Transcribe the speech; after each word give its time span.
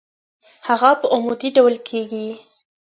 هغه 0.67 0.89
په 0.99 1.05
عمودي 1.13 1.49
ډول 1.57 1.75
کیږدئ. 1.87 2.29